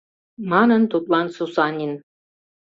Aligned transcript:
Манын 0.51 0.83
тудлан 0.91 1.27
Сусанин. 1.35 1.93